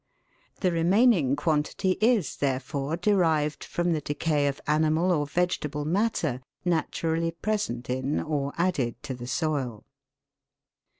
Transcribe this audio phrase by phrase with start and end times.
[0.61, 7.29] The remaining quantity is, therefore, derived from the decay of animal or vegetable matter naturally
[7.29, 9.85] present in or added to the soil.